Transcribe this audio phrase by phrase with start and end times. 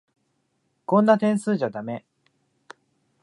[0.87, 2.03] こんな点数じゃだめ。